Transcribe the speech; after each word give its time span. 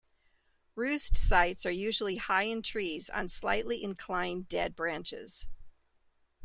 Roost 0.73 1.15
sites 1.15 1.63
are 1.63 1.69
usually 1.69 2.15
high 2.15 2.41
in 2.45 2.63
trees 2.63 3.07
on 3.11 3.27
slightly 3.29 3.83
inclined 3.83 4.47
dead 4.49 4.75
branches. 4.75 5.45